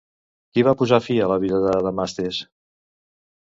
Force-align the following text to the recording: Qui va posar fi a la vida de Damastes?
Qui 0.55 0.63
va 0.67 0.73
posar 0.79 0.99
fi 1.09 1.19
a 1.19 1.29
la 1.33 1.39
vida 1.45 1.61
de 1.67 1.77
Damastes? 1.91 2.43